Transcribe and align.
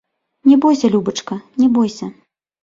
Не 0.51 0.55
бойся, 0.63 0.89
любачка, 0.95 1.37
не 1.65 1.69
бойся! 1.77 2.11